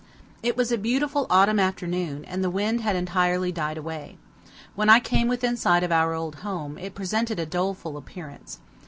It 0.41 0.57
was 0.57 0.71
a 0.71 0.79
beautiful 0.79 1.27
autumn 1.29 1.59
afternoon, 1.59 2.25
and 2.25 2.43
the 2.43 2.49
wind 2.49 2.81
had 2.81 2.95
entirely 2.95 3.51
died 3.51 3.77
away. 3.77 4.17
When 4.73 4.89
I 4.89 4.99
came 4.99 5.27
within 5.27 5.55
sight 5.55 5.83
of 5.83 5.91
our 5.91 6.15
old 6.15 6.37
home, 6.37 6.79
it 6.79 6.95
presented 6.95 7.39
a 7.39 7.45
doleful 7.45 7.95
appearance. 7.97 8.57